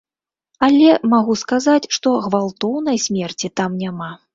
Але 0.67 0.89
магу 1.11 1.37
сказаць, 1.43 1.85
што 2.01 2.17
гвалтоўнай 2.27 2.97
смерці 3.09 3.57
там 3.61 3.83
няма. 3.89 4.15